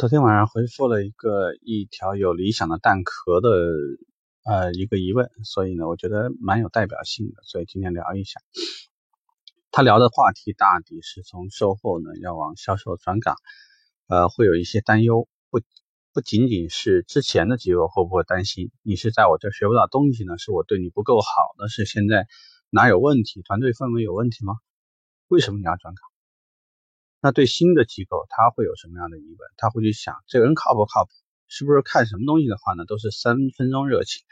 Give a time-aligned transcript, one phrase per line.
[0.00, 3.50] 昨天晚上回复了一个一条有理想的蛋壳的
[4.46, 8.40] 呃一个疑问，所以呢，我觉得蛮有代表性的，所以今天聊一下。
[9.70, 13.36] 他聊的话题大抵是从售后呢要往销售转岗，
[14.08, 15.60] 呃，会有一些担忧，不
[16.14, 20.38] 不仅仅是之前的机构会不会担心你是在我这学不到东西呢？
[20.38, 21.26] 是我对你不够好
[21.58, 21.68] 呢？
[21.68, 22.26] 是现在
[22.70, 23.42] 哪有问题？
[23.42, 24.54] 团队氛围有问题吗？
[25.28, 26.09] 为什么你要转岗？
[27.22, 29.38] 那对新的机构，他会有什么样的疑问？
[29.58, 31.10] 他会去想这个人靠不靠谱？
[31.48, 34.22] 是不是看什么东西的话呢，都是三分钟热情？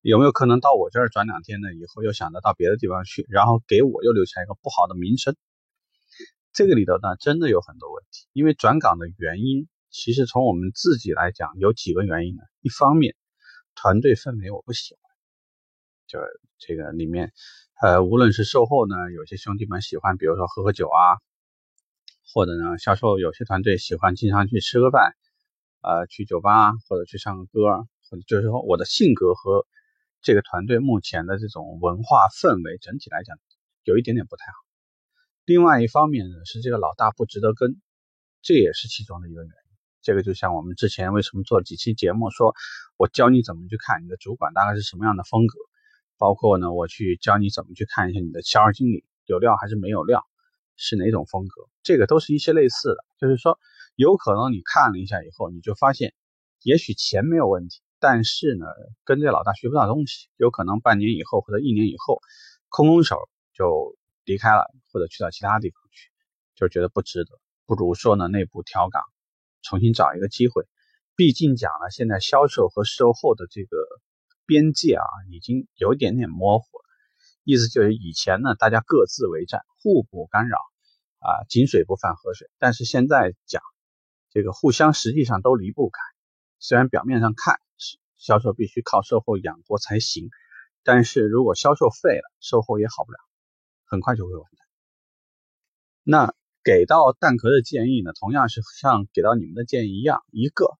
[0.00, 1.74] 有没有可能到我这儿转两天呢？
[1.74, 5.34] 以后又想着到别的地方去，然后给我又留下一个不好的名声？
[6.52, 8.28] 这个里头呢，真的有很多问题。
[8.32, 12.42] 因为转岗的原因，其实从我们自己来讲，有几个原因呢？
[12.60, 13.16] 一方面，
[13.74, 15.02] 团队氛围我不喜欢，
[16.06, 16.20] 就
[16.58, 17.32] 这个里面，
[17.82, 21.18] 呃，无论是售后呢，有些兄弟们喜欢，比如说喝喝酒啊。
[22.32, 25.14] 或者呢，销售有些团队喜欢经常去吃个饭，
[25.82, 29.66] 呃，去酒吧或者去唱个歌，或者就是说我的性格和
[30.22, 33.36] 这个团队目前的这种文化氛围整体来讲
[33.84, 34.58] 有一点点不太好。
[35.44, 37.80] 另外一方面呢，是这个老大不值得跟，
[38.42, 39.52] 这也是其中的一个原因。
[40.02, 42.54] 这个就像我们之前为什么做几期节目，说
[42.96, 45.58] 我教你怎么去看你的主管大概是什么样的风格，
[46.16, 50.24] 包括呢，我去教你怎么去看一下你的销售经理有料还是没有料。
[50.80, 51.68] 是哪种风格？
[51.82, 53.58] 这个都是一些类似的，就是说，
[53.96, 56.14] 有可能你看了一下以后，你就发现，
[56.62, 58.64] 也许钱没有问题，但是呢，
[59.04, 62.22] 跟这老大学不到东西，有可能半年以后或者一年以后，
[62.70, 63.94] 空空手就
[64.24, 66.08] 离开了，或者去到其他地方去，
[66.56, 69.02] 就觉得不值得，不如说呢，内部调岗，
[69.60, 70.64] 重新找一个机会。
[71.14, 73.76] 毕竟讲了，现在销售和售后的这个
[74.46, 76.84] 边界啊，已经有一点点模糊了，
[77.44, 80.56] 意思就是以前呢，大家各自为战，互不干扰。
[81.20, 82.50] 啊，井水不犯河水。
[82.58, 83.62] 但是现在讲
[84.30, 86.00] 这个互相实际上都离不开。
[86.58, 87.60] 虽然表面上看
[88.18, 90.28] 销售必须靠售后养活才行，
[90.82, 93.18] 但是如果销售废了，售后也好不了，
[93.86, 94.66] 很快就会完蛋。
[96.02, 100.76] 那给到蛋壳的建议呢，同样是像给到你们的建议一样，一个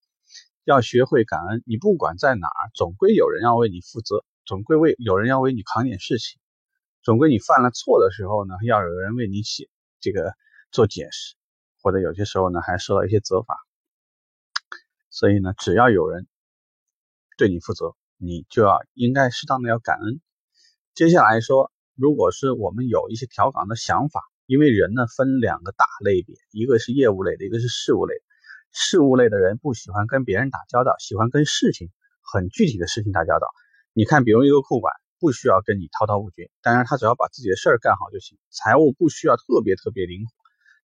[0.65, 1.63] 要学会感恩。
[1.65, 6.39] 你不管在哪儿，总归有人要为你负责，总归为有人要为你扛点事情，
[7.03, 9.71] 总归你犯了错的时候呢，要有人为你写。
[10.01, 10.35] 这个
[10.73, 11.35] 做解释，
[11.83, 13.57] 或者有些时候呢还受到一些责罚，
[15.11, 16.27] 所以呢，只要有人
[17.37, 20.21] 对你负责，你就要应该适当的要感恩。
[20.95, 28.15] 接下来说，如果是我们有一些调岗的想法，因为人呢分两个大类别，一个是业务类的，一个是事务类。
[28.73, 31.91] 事务类的人不喜欢跟别人打交道，喜欢跟事情
[32.23, 33.49] 很具体的事情打交道。
[33.93, 34.95] 你看，比如一个库管。
[35.21, 38.39] 不需要跟你滔滔不绝，当然他只要把自己的事儿干好就行。
[38.49, 40.33] 财务不需要特别特别灵活，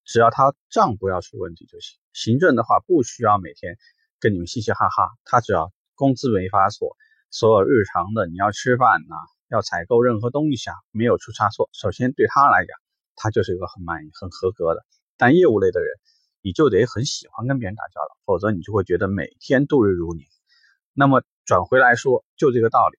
[0.05, 1.99] 只要他账不要出问题就行。
[2.13, 3.77] 行政的话不需要每天
[4.19, 6.95] 跟你们嘻嘻哈哈，他只要工资没发错，
[7.31, 9.15] 所有日常的你要吃饭呐，
[9.49, 12.77] 要采购任何东西啊，没有出差错，首先对他来讲，
[13.15, 14.85] 他就是一个很满意、很合格的。
[15.17, 15.89] 但业务类的人，
[16.43, 20.27] 你就得很喜欢跟别人打交道，否则你就会觉得每天度日如年。
[20.93, 22.97] 那么转回来说，就这个道理。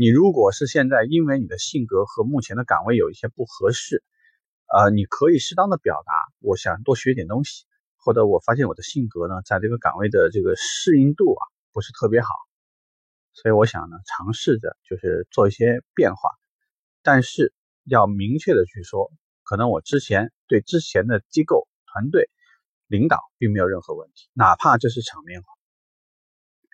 [0.00, 4.04] 你如果是现在因为你的性格和目前的岗位有一些不合适，
[4.72, 7.64] 呃，你可以适当的表达，我想多学点东西，
[7.96, 11.42] 或者我发现我的性格呢，在这个岗位的这个适应度啊
[11.72, 12.28] 不是特别好，
[13.32, 16.30] 所以我想呢，尝试着就是做一些变化，
[17.02, 19.10] 但是要明确的去说，
[19.42, 22.30] 可能我之前对之前的机构团队
[22.86, 25.48] 领导并没有任何问题，哪怕这是场面话，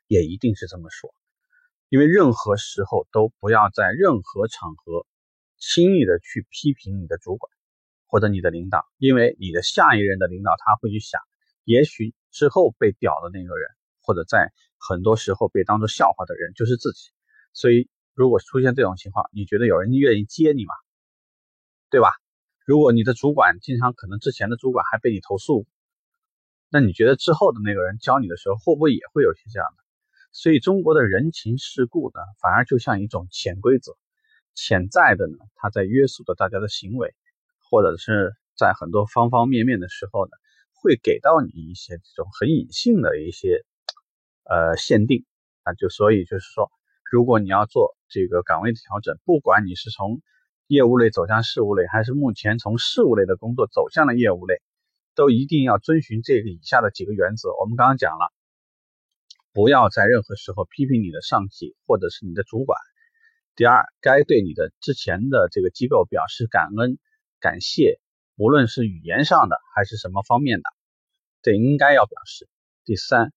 [0.08, 1.14] 也一定是这么说。
[1.94, 5.06] 因为任何时候都不要在任何场合
[5.58, 7.48] 轻易的去批评你的主管
[8.08, 11.20] 或者你的领导，因为你的下一任的领导他会去想，
[11.62, 13.68] 也许之后被屌的那个人，
[14.02, 17.12] 或者在很多时候被当做笑话的人就是自己。
[17.52, 20.74] 所以，如果出现这种情况，你觉得有人愿意接你吗？
[21.90, 22.10] 对吧？
[22.66, 25.64] 如果你的主管经常可能之前的主管还被你投诉，
[26.70, 29.83] 那你觉得之后的那个人教你的时候，会不会也会有些这样的？
[30.36, 33.92] 所以中国的人情世故呢，反而就像一种潜规则，
[34.52, 37.14] 潜在的呢，它在约束着大家的行为，
[37.70, 40.32] 或者是在很多方方面面的时候呢，
[40.72, 43.64] 会给到你一些这种很隐性的一些
[44.42, 45.24] 呃限定
[45.62, 45.72] 啊。
[45.74, 46.68] 就所以就是说，
[47.12, 50.20] 如果你要做这个岗位的调整，不管你是从
[50.66, 54.60] 业务类走向事务类，还是目前从事务类的工作走向了业务类，
[55.14, 57.50] 都一定要遵循这个以下的几个原则。
[57.60, 58.32] 我们刚刚讲了。
[59.54, 62.76] 不要在任何时候批评你的上级或者是你的主管。
[63.54, 66.98] 第二，该对你的之前的这个机构表示感恩、
[67.38, 68.00] 感谢，
[68.34, 70.64] 无论是语言上的还是什么方面的，
[71.40, 72.48] 这应该要表示。
[72.84, 73.32] 第三，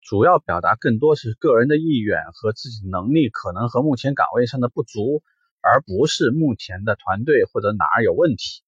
[0.00, 5.24] 主要表达更多是个人的意愿和自己能力可能和目前岗位上的不足，
[5.60, 8.62] 而不是目前的团队或者哪儿有问题。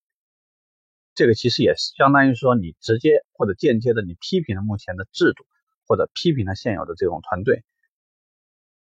[1.15, 5.47] 这个其实也相当于说你直接或者间接的你批评了目前的制度，
[5.87, 7.65] 或者批评了现有的这种团队，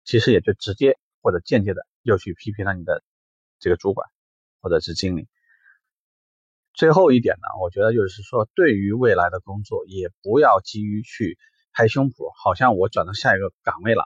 [0.04, 3.02] 其实也就直接或者间接的又去批评了你的
[3.58, 4.08] 这个主管
[4.60, 5.28] 或者是经理。
[6.74, 11.36] 最后一点呢，我觉得就是说，对于未来的工作，也不要急于去
[11.72, 14.04] 拍胸脯，好像我转到下一个岗位了，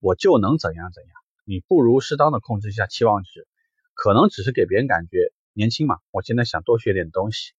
[0.00, 1.12] 我就能怎样怎样。
[1.44, 3.48] 你不如适当的控制一下期望值，
[3.94, 7.52] 可能只是给别人感觉年轻嘛，我现在想多学点东西，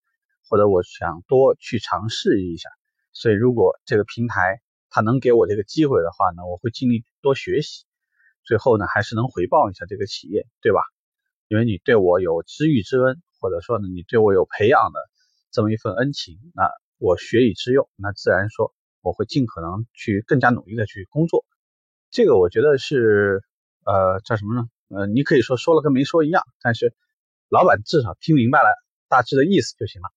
[0.48, 2.70] 或者我想多去尝试一下。
[3.14, 4.62] 所以，如果这个平台
[4.92, 7.86] 他能给我这个机会的话呢，我会尽力多学习。
[8.44, 10.82] 最后呢，还是能回报一下这个企业，对吧？
[11.48, 13.20] 因为你对我有知遇之恩。
[13.42, 15.00] 或者说呢，你对我有培养的
[15.50, 18.72] 这么一份恩情，那我学以致用，那自然说
[19.02, 21.44] 我会尽可能去更加努力的去工作。
[22.12, 23.42] 这个我觉得是
[23.84, 24.70] 呃叫什么呢？
[24.90, 26.94] 呃，你可以说说了跟没说一样，但是
[27.50, 28.68] 老板至少听明白了
[29.10, 30.10] 大致的意思就行了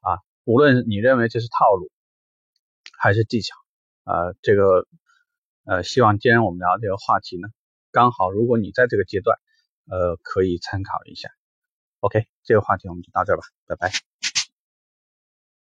[0.00, 0.20] 啊。
[0.44, 1.90] 无论你认为这是套路
[2.98, 3.54] 还是技巧，
[4.06, 4.86] 呃，这个
[5.64, 7.48] 呃，希望今天我们聊这个话题呢，
[7.90, 9.36] 刚好如果你在这个阶段，
[9.90, 11.28] 呃，可以参考一下。
[12.00, 13.90] OK，这个话题我们就到这吧，拜拜。